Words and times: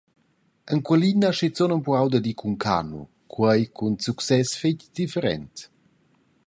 Enqualin 0.75 1.25
ha 1.27 1.31
schizun 1.35 1.75
empruau 1.75 2.07
d’ir 2.11 2.35
cun 2.39 2.55
canu, 2.63 3.01
quei 3.33 3.61
cun 3.77 3.93
success 4.05 4.49
fetg 4.61 4.79
different. 4.97 5.55